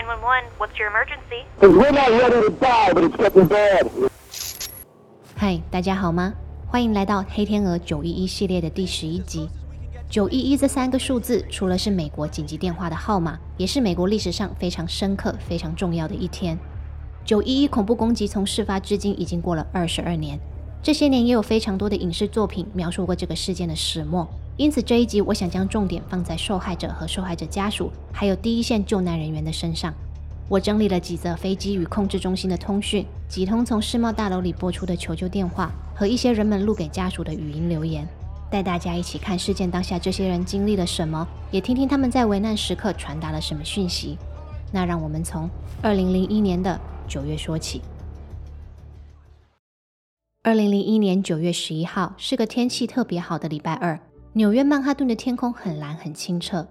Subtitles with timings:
[0.00, 1.44] 911, what's your emergency?
[1.60, 3.86] Because we're not ready to die, but it's getting bad.
[5.36, 6.32] 嗨，大家好吗？
[6.66, 9.46] 欢迎来到黑天鹅九一一系列的第十一集。
[10.08, 16.58] 九一一这三个数字，除了是美国紧急电话的号码，也是美国历史上非常深刻、非常重要的一天。
[17.22, 20.40] 九一一恐怖攻击从事发至今已经过了二十二年，
[20.82, 24.26] 这些年也有非常多的影视作品描述过这个事件的始末。
[24.60, 29.90] 因此这一集我想将重点放在受害者和受害者家属，还有第一线救难人员的身上。
[30.50, 38.06] 我整理了几则飞机与控制中心的通讯，几通从世贸大楼里拨出的求救电话，和一些人们录给家属的语音留言，
[38.50, 44.18] 带大家一起看事件当下这些人经历了什么，也听听他们在危难时刻传达了什么讯息。
[44.70, 45.48] 那让我们从
[45.80, 47.80] 二零零一年的九月说起。
[50.42, 53.98] 二零零一年九月十一号是个天气特别好的礼拜二。
[54.32, 56.64] 纽约曼哈顿的天空很蓝很清澈。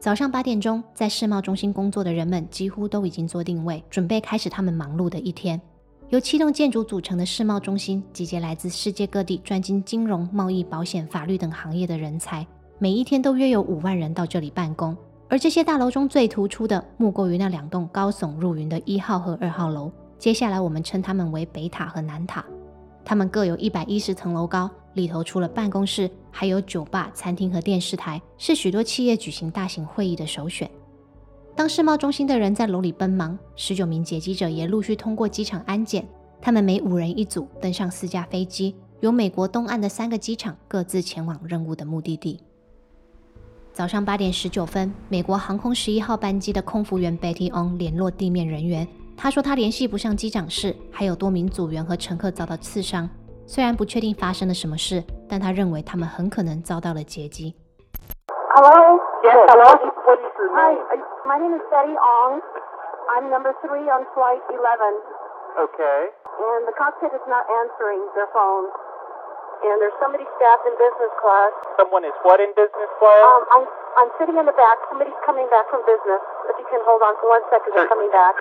[0.00, 5.60] 早上八点钟，在世贸中心工作的人们几乎都已经做定位，准备开始他们忙碌的一天。
[6.08, 12.44] 由七栋建筑组成的世贸中心集结来自世界各地专精金融、贸易、保险、法律等行业的人才，
[12.80, 14.96] 每一天都约有五万人到这里办公。
[15.28, 19.90] 而这些大楼中最突出的，莫过于那两栋高耸入云的一号和二号楼。
[20.18, 22.44] 接下来我们称它们为北塔和南塔。
[23.04, 30.70] 它们各有一百一十层楼高，里头除了办公室，还有酒吧、餐厅和电视台，是许多企业举行大型会议的首选。
[31.54, 36.04] 当世贸中心的人在楼里奔忙，十九名劫机者也陆续通过机场安检。
[36.40, 42.40] 他们每五人一组，登上四架飞机，由美国东岸的三个机场各自前往任务的目的地。
[43.72, 48.86] 早上八点十九分，美国航空十一号班机的空服员 Betty On 联络地面人员。
[49.16, 53.08] 他说他联系不上机长室，还有多名组员和乘客遭到刺伤。
[53.47, 57.55] 虽然不确定发生了什么事，但他认为他们很可能遭到了劫机。
[58.53, 58.97] Hello?
[59.23, 59.69] Yes, hello?
[60.05, 61.03] What is your Hi, name?
[61.25, 62.41] my name is Betty Ong.
[63.13, 64.57] I'm number three on flight 11,
[65.65, 65.99] Okay.
[66.39, 68.69] and the cockpit is not answering their phone.
[69.65, 71.51] And there's somebody staffed in business class.
[71.77, 73.23] Someone is what in business class?
[73.27, 73.65] Um, I'm
[73.99, 74.77] I'm sitting in the back.
[74.87, 76.21] Somebody's coming back from business.
[76.47, 78.39] If you can hold on for one second, they're coming back.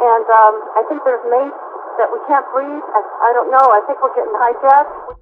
[0.00, 1.58] And um, I think there's mates
[1.97, 2.83] that we can't breathe.
[2.93, 3.65] I, I don't know.
[3.71, 5.17] I think we're getting hijacked.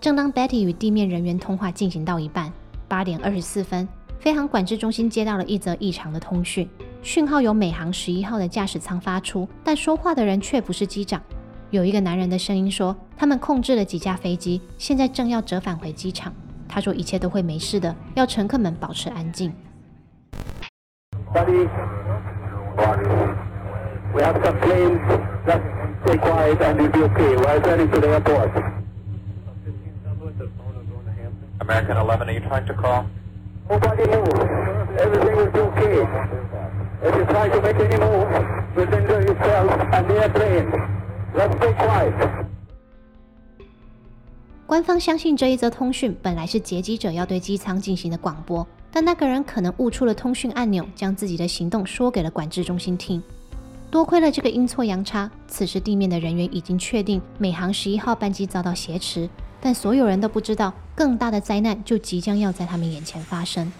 [0.00, 2.52] 正当 Betty 与地面人员通话进行到一半，
[2.86, 3.88] 八点二十四分，
[4.20, 6.68] 飞航管制中心接到了一则异常的通讯，
[7.02, 11.20] 讯号由美航十一号的驾驶舱发出，但说话的人却不是机长。
[11.70, 16.32] 有一个男人的声音说：“他们控制了几架飞机，现在正要折返回机场。”
[16.68, 19.52] 他说：“一切都会没事的，要乘客们保持安静。”
[21.34, 21.68] Buddy,
[24.14, 25.00] we have some planes.
[25.44, 27.36] Just stay quiet and you'll be okay.
[27.36, 28.52] We're heading to the airport.
[31.60, 33.06] American 11, are you trying to call?
[33.68, 34.40] Nobody move.
[34.98, 36.06] Everything will be okay.
[37.02, 38.28] If you try to make any move,
[38.76, 40.70] you'll injure yourself and the airplane.
[41.34, 42.46] Let's stay quiet.
[44.66, 53.22] 官方相信这一则通讯本来是劫机者要对机舱进行的广播，但那个人可能误触了通讯按钮，将自己的行动说给了管制中心听。
[53.90, 59.28] 多亏了这个阴错阳差，此时地面的人员已经确定美航十一号班机遭到挟持，
[59.60, 63.72] 但所有人都不知道，更大的灾难就即将要在他们眼前发生。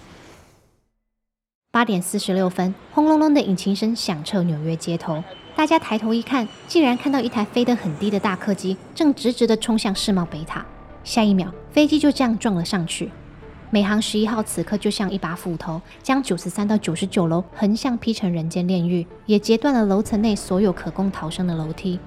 [1.70, 5.22] 八点四十六分，轰隆隆的引擎声响彻纽约街头，
[5.54, 10.64] 大家抬头一看，竟然看到一台飞得很低的大客机正直直地冲向世贸北塔。
[11.04, 13.10] 下一秒，飞机就这样撞了上去。
[13.70, 22.00] 美航十一号此刻就像一把斧头，将九十三到九十九楼横向劈成人间炼狱，也截断了楼层内所有可供逃生的楼梯。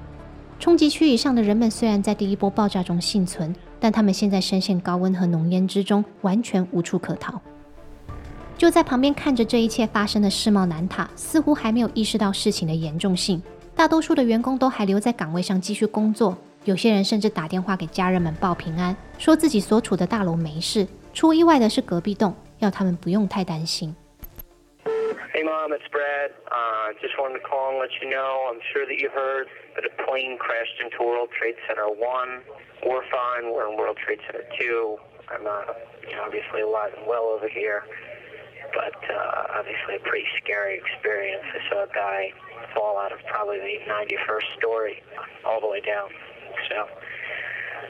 [0.59, 7.39] 冲击区以上的人们虽然在第一波爆炸中幸存，但他们现在深陷高温和浓烟之中，完全无处可逃。
[8.57, 13.41] 就在旁边看着这一切发生的世贸南塔，似乎还没有意识到事情的严重性。
[13.75, 20.87] 大多数的员工都还留在岗位上继续工作，有些人甚至打电话给家人们报平安，说自己所处的大楼没事。
[21.12, 23.94] 出意外的是隔壁栋，要他们不用太担心。
[25.36, 26.32] Hey, Mom, it's Brad.
[26.48, 28.48] Uh, just wanted to call and let you know.
[28.48, 32.00] I'm sure that you heard that a plane crashed into World Trade Center 1.
[32.88, 33.52] We're fine.
[33.52, 34.96] We're in World Trade Center 2.
[35.28, 35.76] I'm uh,
[36.08, 37.84] you know, obviously alive and well over here,
[38.72, 41.44] but uh, obviously a pretty scary experience.
[41.52, 42.32] I saw a guy
[42.72, 45.02] fall out of probably the 91st story
[45.44, 46.08] all the way down.
[46.70, 46.88] So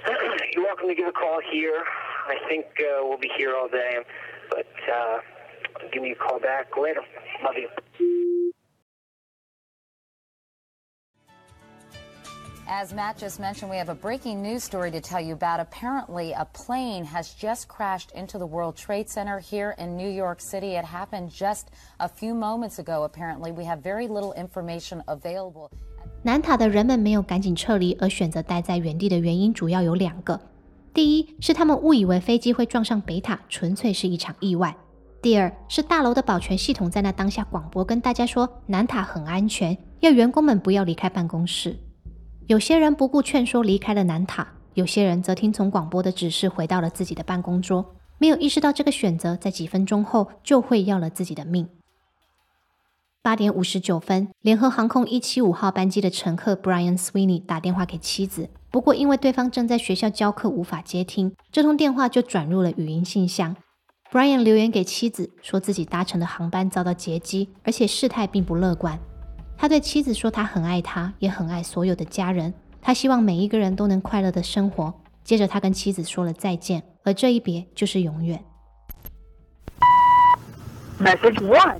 [0.50, 1.84] you're welcome to give a call here.
[2.28, 3.98] I think uh, we'll be here all day,
[4.50, 5.18] but uh,
[5.92, 7.00] give me a call back later.
[7.44, 7.68] Love you.
[12.68, 15.60] As Matt just mentioned, we have a breaking news story to tell you about.
[15.60, 20.40] Apparently, a plane has just crashed into the World Trade Center here in New York
[20.40, 20.74] City.
[20.74, 21.70] It happened just
[22.00, 23.52] a few moments ago, apparently.
[23.52, 25.70] We have very little information available.
[26.22, 30.40] 南塔的人们没有赶紧撤离，而选择待在原地的原因主要有两个：
[30.93, 34.71] 第一是他们误以为飞机会撞上北塔，纯粹是一场意外；
[35.21, 41.77] 第二是大楼的保全系统在那当下广播跟大家说，南塔很安全，要员工们不要离开办公室。
[42.47, 51.65] 有些人不顾劝说离开了南塔，有些人则听从广播的指示回到了自己的办公桌，没有意识到这个选择在几分钟后就会要了自己的命。
[53.23, 63.55] 八点五十九分，联合航空一七五号班机的乘客 Brian Sweeney 打电话给妻子，不过因为对方正在学校教课，无法接听，这通电话就转入了语音信箱。
[64.11, 68.97] Brian 留言给妻子，说自己搭乘的航班遭到劫机，而且事态并不乐观。
[69.55, 72.51] 他对妻子说：“他很爱她，也很爱所有的家人。
[72.81, 74.91] 他希望每一个人都能快乐的生活。”
[75.23, 78.43] 接着，他跟妻子说了再见，而这一别就是永远。
[80.99, 81.77] Message one.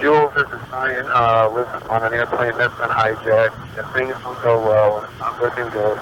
[0.00, 1.06] Jules, this is Ryan.
[1.08, 3.56] Uh, listen, on an airplane that's been hijacked.
[3.78, 5.98] If things don't go well, it's not looking good.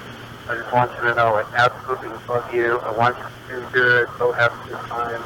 [0.49, 2.79] I just want you to know I absolutely love you.
[2.79, 4.09] I want you to do good.
[4.19, 5.23] So happy to time.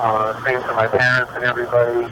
[0.00, 2.06] Uh, same to my parents and everybody.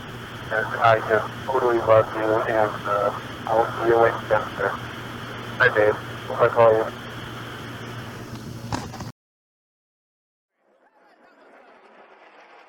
[0.52, 4.75] And I just totally love you, and uh, I'll see you later.
[5.58, 5.94] Hi, Dave.
[6.26, 7.00] Hope I call you.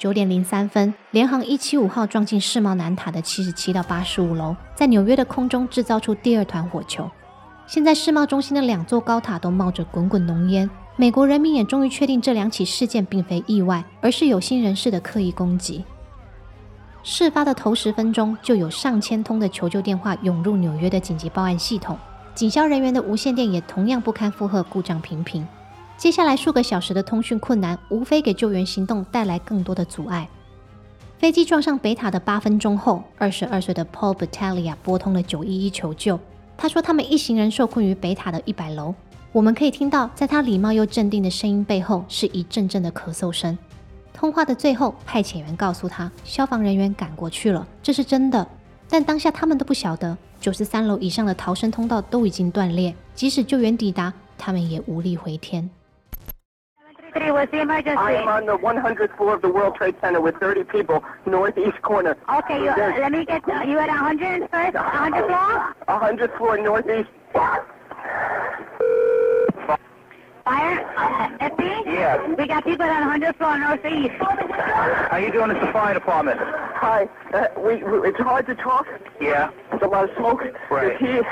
[0.01, 7.07] 九点零三分，联航一七五号撞进世贸南塔的七十七到八十五楼，在纽约的空中制造出第二团火球。
[7.67, 15.85] 现在世贸中心的两座高塔都冒着滚滚浓烟，美国人民也终于确定这两起事件并非意外，而是有心人士的刻意攻击。
[17.03, 21.95] 事发的头十分钟，就有上千通的求救电话涌入纽约的紧急报案系统，
[22.33, 25.47] 警消人员的无线电也同样不堪负荷，故障频频。
[26.01, 30.27] 接下来数个小时的通讯困难，无非给救援行动带来更多的阻碍。
[31.19, 36.19] 飞机撞上北塔的八分钟后，二十二岁的 Paul Battaglia 拨通了九一一求救。
[36.57, 38.95] 他说，他们一行人受困于北塔的一百楼。
[39.31, 43.55] 我们可以听到，在他礼貌又镇定的声音背后，是一阵阵的咳嗽声。
[44.11, 48.47] 通话的最后，派遣员告诉他，消防人员赶过去了，这是真的。
[48.89, 55.69] 但当下他们都不晓得，九十三楼以上的逃生通道都已经断裂，即使救援抵达，他们也无力回天。
[57.13, 57.97] What's the emergency?
[57.97, 61.81] I am on the 100th floor of the World Trade Center with 30 people, northeast
[61.81, 62.15] corner.
[62.33, 65.75] Okay, you, uh, let me get you at 100 first, 100 floor?
[65.89, 67.09] 100th floor northeast.
[70.43, 70.85] Fire?
[70.97, 71.85] Uh, FB?
[71.85, 72.19] Yes.
[72.37, 74.13] We got people at 100 floor northeast.
[74.19, 75.51] How are you doing?
[75.51, 76.39] It's the fire department.
[76.39, 77.07] Hi.
[77.33, 78.87] Uh, we, we, it's hard to talk.
[79.19, 79.51] Yeah.
[79.69, 80.41] There's a lot of smoke.
[80.69, 80.97] Right.
[80.99, 81.25] There's heat.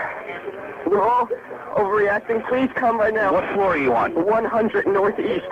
[0.88, 1.28] We're all
[1.76, 2.46] overreacting.
[2.48, 3.32] Please come right now.
[3.32, 4.14] What floor are you on?
[4.14, 5.46] 100 northeast.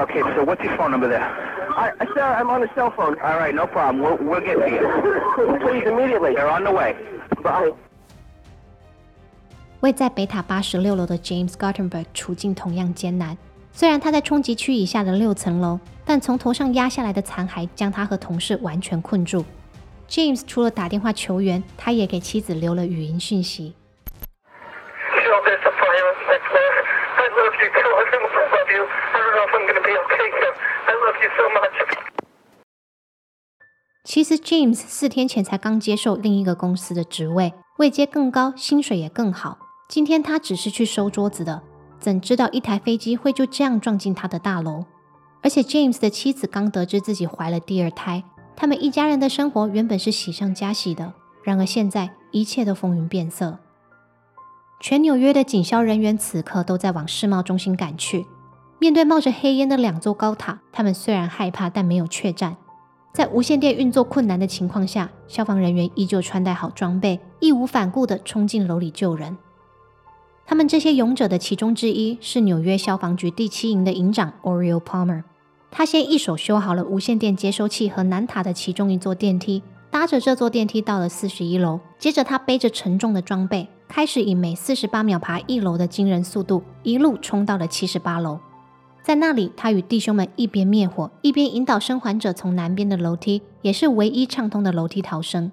[0.00, 1.22] Okay, so what's your phone number there?
[1.22, 3.18] I, I, sir, I'm on a cell phone.
[3.20, 4.02] All right, no problem.
[4.02, 5.58] We'll, we'll get to you.
[5.60, 6.34] Please, immediately.
[6.34, 6.96] They're on the way.
[7.42, 7.72] Bye.
[9.80, 13.36] 位在北塔八十六楼的 James Gottenberg 处境同样艰难。
[13.77, 19.43] 虽然他在冲击区以下的六层楼，但从头上压下来的残骸将他和同事完全困住。
[20.07, 23.75] James 除了打电话求援，他也给妻子留了语音讯息。
[34.05, 39.57] 其实 James 四天前才刚接受另一个公司的职位，位阶更高，薪水也更好。
[39.89, 41.61] 今天他只是去收桌子的，
[41.99, 44.85] 怎知道一台飞机会就这样撞进他的大楼？
[45.41, 48.23] 而且 James 的妻子刚得知自己怀了第二胎，
[48.55, 53.59] 他们一家人的生活原本是喜上加喜的，然而现在一切都风云变色。
[54.79, 58.25] 全纽约的警消人员此刻都在往世贸中心赶去。
[58.77, 62.57] 面对冒着黑烟的两座高塔，他们虽然害怕，但没有怯战。
[63.13, 69.37] 在无线电运作困难的情况下，消防人员依旧穿戴好装备，义无反顾地冲进楼里救人。
[70.47, 75.23] 他们这些勇者的其中之一是纽约消防局第七营的营长 Oriel Palmer。
[75.71, 81.79] 他先一手修好了无线电接收器和南塔的其中一座电梯，搭着这座电梯到了四十一楼。
[81.97, 88.39] 接着，他背着沉重的装备，开始以每四十八秒爬一楼的惊人速度，一路冲到了七十八楼。
[89.01, 95.51] 在那里，他与弟兄们一边灭火，一边引导生还者从南边的楼梯，也是唯一畅通的楼梯逃生。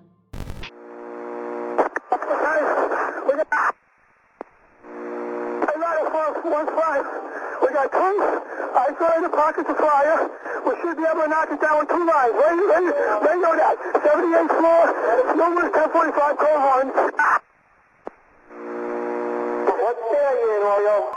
[6.72, 7.60] We got 12, 1, 5.
[7.62, 8.16] We got two
[8.72, 10.30] I saw in the pockets of fire.
[10.64, 12.32] We should be able to knock it down with two lines.
[12.32, 13.76] Where, where, where you that?
[14.00, 14.88] 78th floor,
[15.36, 16.88] numerous 1045, call horn.
[19.68, 21.12] What tower you in, Oreo?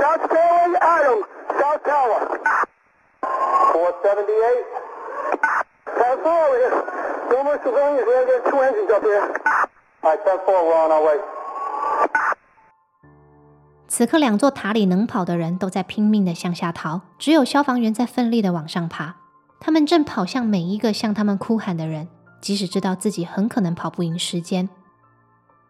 [0.00, 1.20] South Tower, Adam.
[1.60, 2.20] South Tower.
[3.76, 4.96] 478.
[6.00, 6.56] South Tower,
[7.28, 8.04] numerous civilians.
[8.08, 9.28] We gotta get two engines up here.
[10.02, 11.35] All right, 10 4, we're on our way.
[13.96, 19.16] 此刻，两座塔里能跑的人都在拼命的向下逃，只有消防员在奋力的往上爬。
[19.58, 22.06] 他们正跑向每一个向他们哭喊的人，
[22.42, 24.68] 即使知道自己很可能跑不赢时间。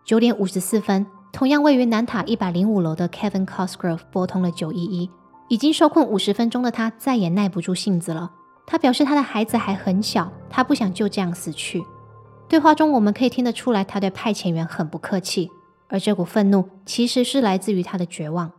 [0.04, 5.08] 九点五十四分，同样位于南塔一百零五楼的 Kevin Cosgrove 拨通了九一一。
[5.46, 8.32] 已经受困五十分钟的他再也耐不住性子了。
[8.66, 11.80] 他表示他的孩子还很小，他不想就这样死去。
[12.48, 15.48] 对话中，我们可以听得出来，他对派遣员很不客气。
[15.88, 18.52] 而这股愤怒其实是来自于他的绝望。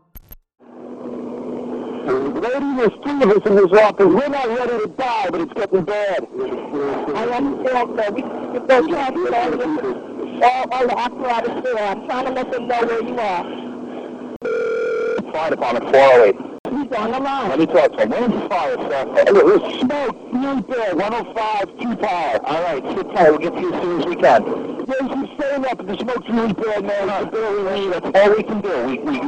[16.69, 17.49] He's on the line.
[17.49, 18.13] Let me talk to him.
[18.13, 19.05] on fire, sir?
[19.15, 20.95] There's smoke right there.
[20.95, 22.45] 105, two power.
[22.45, 23.29] All right, sit tight.
[23.29, 24.43] We'll get to you as soon as we can.
[24.85, 25.77] There's he's staying up.
[25.85, 27.07] The smoke's really bad, man.
[27.07, 27.93] That's all we need.
[27.93, 28.85] That's all we can do.
[28.85, 29.19] We, we,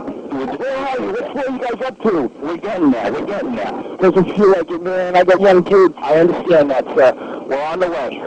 [0.57, 1.11] where are you?
[1.11, 2.31] What's where you guys up to?
[2.41, 3.13] We're getting there.
[3.13, 3.71] We're getting there.
[3.97, 5.15] Doesn't feel like it, man.
[5.15, 5.93] I got young kids.
[5.97, 7.13] I understand that, sir.
[7.47, 8.21] We're on the way.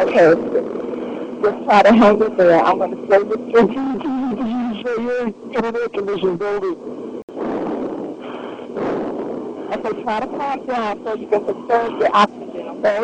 [0.00, 0.34] Okay.
[1.42, 2.60] Just try to hang it there.
[2.60, 3.94] I'm going to slow this down.
[5.84, 7.03] Air Conditioned Building.
[9.74, 13.00] Okay, try to calm down so you can conserve your oxygen, okay?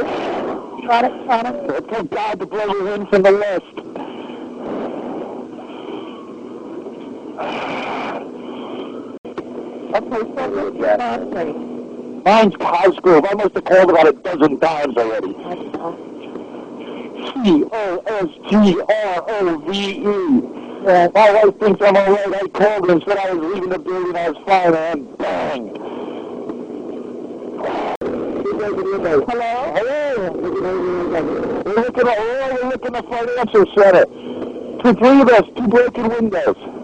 [0.86, 1.50] Try to, try to...
[1.90, 3.64] Tell God to blow you in from the west.
[9.96, 12.22] Okay, so what's your last name?
[12.22, 13.24] Mine's Cosgrove.
[13.28, 15.34] I must have called about a dozen times already.
[17.34, 18.30] C-O-S-G-R-O-V-E.
[20.84, 21.08] Yeah.
[21.14, 22.32] My wife thinks I'm all right.
[22.32, 24.14] I called her and said I was leaving the building.
[24.14, 25.89] I was fine, and bang.
[28.60, 29.24] Hello?
[29.24, 30.32] Hello.
[31.64, 34.04] We're looking at, we're looking at financial center.
[34.84, 36.79] Two, three of us, two broken windows.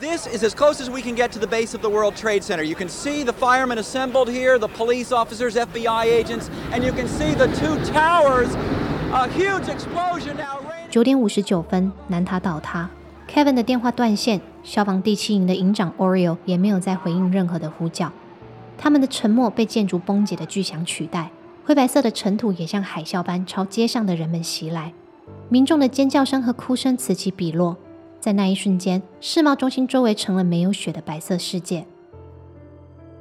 [0.00, 2.44] This is as close as we can get to the base of the World Trade
[2.44, 2.62] Center.
[2.62, 7.08] You can see the firemen assembled here, the police officers, FBI agents, and you can
[7.08, 8.46] see the two towers.
[9.12, 10.60] A huge explosion now.
[10.88, 12.88] 九点五十九分，南塔倒塌
[13.28, 18.12] ，Kevin 的电话断线，消防第七营的营长 Oreo 也没有再回应任何的呼叫，
[18.78, 21.32] 他们的沉默被建筑崩解的巨响取代，
[21.66, 24.92] 灰白色的尘土也像海啸般朝街上的人们袭来，
[25.48, 27.76] 民众的尖叫声和哭声此起彼落。
[28.20, 31.86] 在那一瞬间，世贸中心周围成了没有雪的白色世界。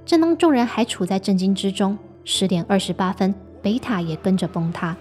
[0.06, 4.98] 正当众人还处在震惊之中，十点二十八分，北塔也跟着崩塌。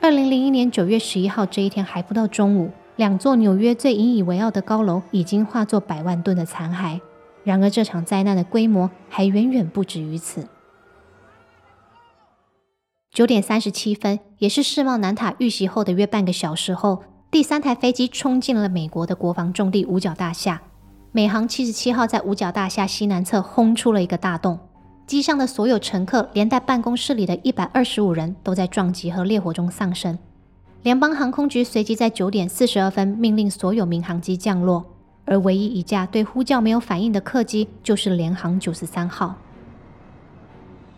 [0.00, 7.00] 二零零一年九月十一号这一天还不到中午，两座纽约最引以为傲的高楼已经化作百万吨的残骸。
[7.44, 10.48] 然而，这场灾难的规模还远远不止于此。
[13.10, 17.02] 九点三十七分，也是世贸南塔遇袭后的约半个小时后。
[17.30, 20.62] 第三台飞机冲进了美国的国防重地五角大厦，
[21.12, 24.58] 美航七十七号在五角大厦西南侧轰出了一个大洞，
[25.06, 30.18] 机上的所有乘客，连带办公室里的一百二十五人都在撞击和烈火中丧生。
[30.82, 34.86] 联邦航空局随即在九点四十二分命令所有民航机降落，
[35.26, 39.34] 而唯一一架对呼叫没有反应的客机就是联航九十三号。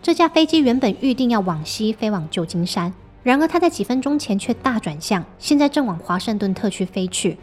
[0.00, 2.94] 这架飞机原本预定要往西飞往旧金山。
[3.22, 7.36] 然而，他在几分钟前却大转向，现在正往华盛顿特区飞去。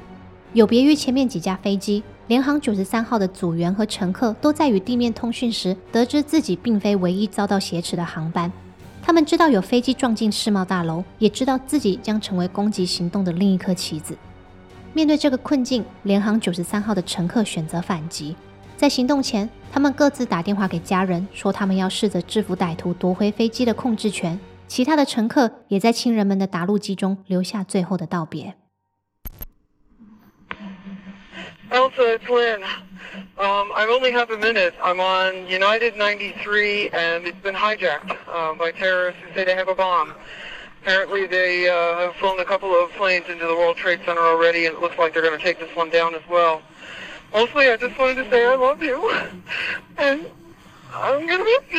[0.53, 8.51] 有别于前面几架飞机，联航九十三号的组员和乘客都在与地面通讯时，得知自己并非唯一遭到挟持的航班。
[9.03, 14.17] 他们知道有飞机撞进世贸大楼，也知道自己将成为攻击行动的另一颗棋子。
[14.93, 18.35] 面对这个困境，联航九十三号的乘客选择反击。
[18.75, 24.39] 在行动前，他们各自打电话给家人，说他们要试着制服歹徒，夺回飞机的控制权。
[24.66, 28.54] 其他的乘客也在亲人们的答录机中留下最后的道别。
[31.70, 32.62] Elsa, it's Lynn.
[33.38, 34.74] Um, I only have a minute.
[34.82, 39.68] I'm on United 93, and it's been hijacked uh, by terrorists who say they have
[39.68, 40.12] a bomb.
[40.82, 44.66] Apparently, they uh, have flown a couple of planes into the World Trade Center already,
[44.66, 46.60] and it looks like they're going to take this one down as well.
[47.32, 49.10] Mostly, I just wanted to say I love you,
[49.96, 50.26] and
[50.94, 51.72] I'm going to miss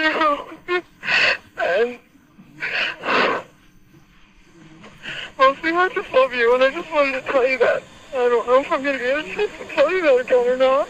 [0.67, 0.83] you.
[1.61, 1.99] and
[5.38, 7.82] mostly, you, and I just wanted to tell you that.
[8.14, 10.56] I don't know if I'm going to be able to tell you that again or
[10.56, 10.88] not.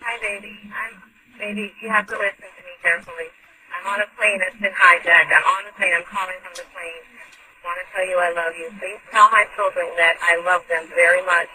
[0.00, 0.52] Hi, baby.
[0.68, 0.94] I'm,
[1.38, 3.28] baby, you have to listen to me carefully.
[3.72, 5.32] I'm on a plane that's been hijacked.
[5.32, 5.92] I'm on the plane.
[5.96, 7.04] I'm calling from the plane.
[7.18, 8.68] I want to tell you I love you.
[8.78, 11.48] Please tell my children that I love them very much.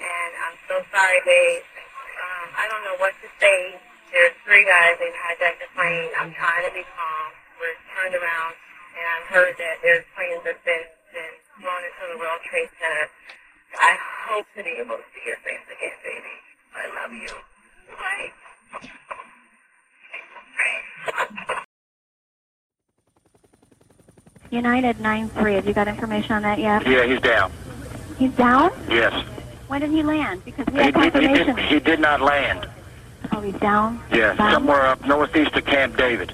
[0.00, 1.62] And I'm so sorry, babe.
[1.64, 3.78] Um, I don't know what to say.
[4.14, 4.94] There's three guys.
[5.02, 6.08] They've hijacked the plane.
[6.14, 7.28] I'm trying to be calm.
[7.58, 8.54] We're turned around,
[8.94, 13.06] and I've heard that there's planes that's been, been flown into the World Trade Center.
[13.74, 13.98] I
[14.30, 16.34] hope to be able to see your face again, baby.
[16.78, 17.32] I love you.
[17.98, 18.30] Bye.
[24.50, 26.86] United 9-3, have you got information on that yet?
[26.86, 27.50] Yeah, he's down.
[28.18, 28.70] He's down?
[28.88, 29.12] Yes.
[29.66, 30.44] When did he land?
[30.44, 32.68] Because we He, have he, he, did, he did not land.
[33.34, 33.98] Oh, down?
[34.12, 36.28] Yeah, somewhere up northeast of Camp David.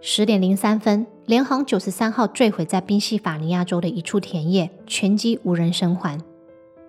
[0.00, 6.20] 十点零三分，联航九十三号坠毁在宾夕法尼亚州的一处田野，全机无人生还。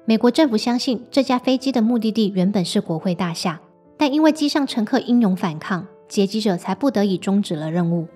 [0.06, 3.60] 美国政府相信这架飞机的目的地原本是国会大厦，
[3.98, 8.08] 但因为机上乘客英勇反抗，劫机者才不得已终止了任务。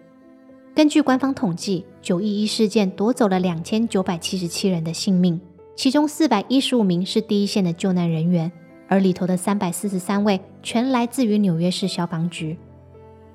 [0.75, 5.41] 根据官方统计，九一一事件夺走了两千九百七十七人的性命，
[5.75, 8.51] 其中四百一十五名是第一线的救难人员，
[8.91, 12.57] 而里头的三百四十三位全来自于纽约市消防局。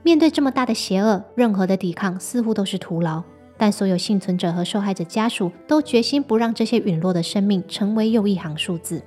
[0.02, 3.22] 面对这么大的邪恶，任何的抵抗似乎都是徒劳。
[3.56, 9.02] 但所有幸存者和受害者家属都决心不让这些陨落的生命成为又一行数字。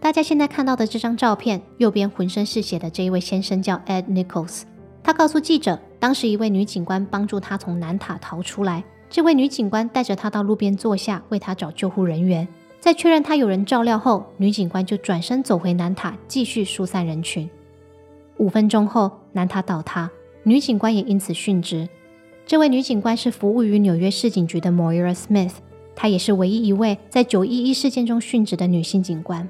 [0.00, 4.62] 大家现在看到的这张照片，右边浑身是血的这一位先生叫 Ed Nichols。
[5.00, 8.82] 他告诉记者，当时一位女警官帮助他从南塔逃出来。
[9.08, 12.48] 这位女警官带着他到路边坐下，为他找救护人员。
[12.80, 17.48] 在确认他有人照料后，女警官就转身走回南塔，继续疏散人群。
[18.36, 20.10] 五分钟后，南塔倒塌，
[20.44, 21.88] 女警官也因此殉职。
[22.46, 25.54] 这位女警官是服务于纽约市警局的 Moira Smith，
[25.96, 29.48] 她也是唯一一位在九一一事件中殉职的女性警官。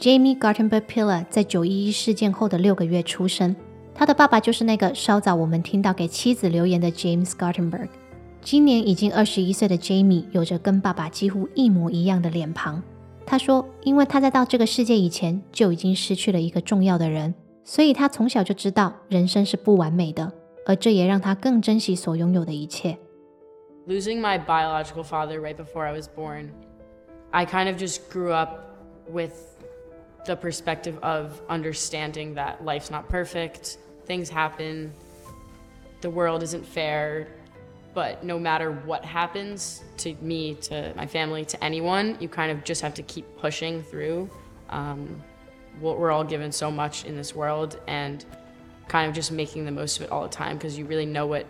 [0.00, 3.54] Jamie Gartenberg Pillar 在九一一事件后的六个月出生，
[3.94, 7.88] 他的爸爸就是那个稍早我们听到给妻子留言的 James Gartenberg。
[8.44, 12.82] 今年已经二十一岁的 Jamie 有着跟爸爸几乎一模一样的脸庞。
[13.24, 20.30] 他说，因为他在到这个世界以前就已经失去了一个重要的人，所以他从小就知道人生是不完美的。
[20.66, 22.98] 而这也让他更珍惜所拥有的一切。
[23.86, 26.50] Losing my biological father right before I was born,
[27.30, 28.60] I kind of just grew up
[29.10, 29.32] with
[30.26, 34.90] the perspective of understanding that life's not perfect, things happen,
[36.02, 37.26] the world isn't fair,
[37.93, 42.63] but no matter what happens to me, to my family, to anyone, you kind of
[42.63, 44.29] just have to keep pushing through.
[44.69, 45.21] Um,
[45.81, 48.23] we're we're all given so much in this world, and
[48.87, 51.25] kind of just making the most of it all the time because you really know
[51.25, 51.45] what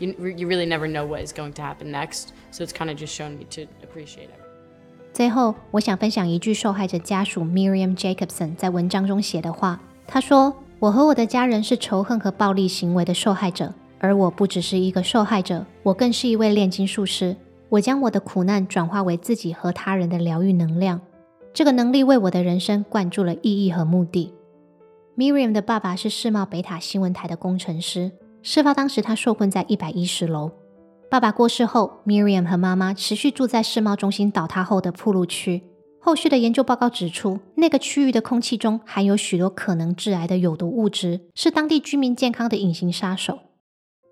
[0.00, 2.32] you, you really never know what is going to happen next.
[2.50, 4.38] So it's kind of just shown me to appreciate it.
[5.12, 9.78] 最后，我想分享一句受害者家属 Miriam Jacobson 在文章中写的话。
[10.06, 17.35] 他说：“我和我的家人是仇恨和暴力行为的受害者， 而我不只是一个受害者，我更是一位炼金术师。
[17.69, 21.01] 我将我的苦难转化为自己和他人的疗愈能量，
[21.53, 24.33] 这个能力为我的人生灌注了意义和目的。”
[25.17, 28.11] Miriam 的爸爸是世贸北塔新闻台的工程师。
[28.43, 30.51] 事发当时，他受困在一百一十楼。
[31.09, 35.63] 爸爸过世后，Miriam 和妈妈持续住在世贸中心倒塌后的铺路区。
[35.99, 43.39] 后续的研究报告指出，那个区域的空气中含有许多可能致癌的有毒物质，是当地居民健康的隐形杀手。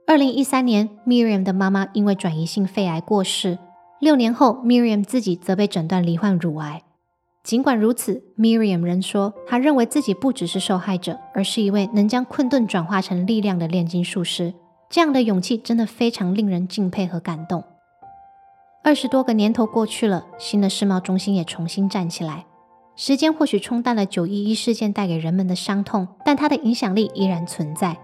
[0.07, 3.57] 二零一三年，Miriam 的妈妈因为转移性肺癌过世。
[3.99, 6.83] 六年后，Miriam 自己则被诊断罹患乳癌。
[7.43, 14.53] 尽管如此，Miriam 仍说，她认为自己不只是受害者，而是一位能将困顿转化成力量的炼金术师。
[14.91, 17.63] 这样的勇气真的非常令人敬佩和感动。
[18.83, 22.45] 二十多个年头过去了，新的世贸中心也重新站起来。
[22.95, 27.97] 时间或许冲淡了九一一事件带给人们的伤痛，但它的影响力依然存在。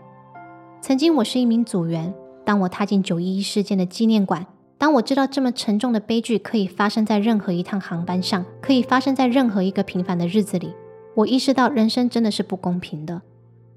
[0.81, 2.11] 曾经我是一名组员，
[2.43, 4.47] 当我踏进九一一事件的纪念馆。
[4.79, 10.73] 当我知道这么沉重的悲剧可以发生在任何一趟航班上，可以发生在任何一个平凡的日子里，
[11.13, 13.21] 我意识到人生真的是不公平的。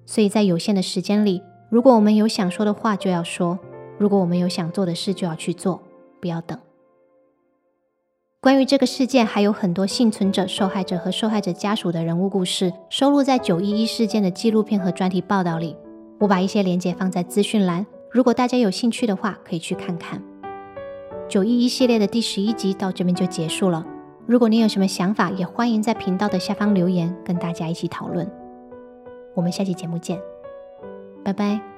[0.06, 3.58] 所以在有限的时间里，如果我们有想说的话，就要说；
[3.98, 5.82] 如果我们有想做的事，就要去做，
[6.22, 6.58] 不要等。
[8.40, 15.76] 关于这个事件，还有很多幸存者、受害者和受害者家属的人物故事，收录在九一一事件的纪录片和专题报道里。
[16.18, 17.86] 我把一些链接放在资讯栏。
[18.10, 20.22] 如果大家有兴趣的话，可以去看看。
[21.28, 23.84] 九一一系列的第十一集到这边就结束了。
[24.26, 28.30] 如果你有什么想法，也欢迎在频道的下方留言，跟大家一起讨论。
[29.34, 30.20] 我们下期节目见，
[31.24, 31.73] 拜拜。